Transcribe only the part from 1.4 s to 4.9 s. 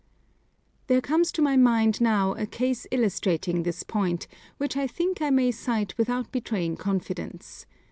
my mind now a case illustrating this point, which I